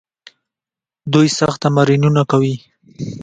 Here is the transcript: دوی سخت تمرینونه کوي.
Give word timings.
دوی 1.13 1.27
سخت 1.39 1.59
تمرینونه 1.63 2.21
کوي. 2.31 2.55